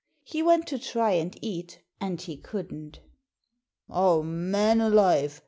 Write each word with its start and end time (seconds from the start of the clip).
He 0.23 0.41
went 0.41 0.65
to 0.69 0.79
try 0.79 1.11
and 1.11 1.37
eat, 1.43 1.79
and 1.99 2.19
he 2.19 2.35
couldn'. 2.35 2.93
'Aw, 3.87 4.23
man 4.23 4.81
alive! 4.81 5.39